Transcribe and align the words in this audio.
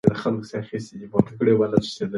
د 0.03 0.03
خپګان 0.21 0.35
او 0.37 0.67
خواشینۍ 0.67 1.07
کچه 1.11 1.33
لوړه 1.45 1.67
ده. 1.71 1.79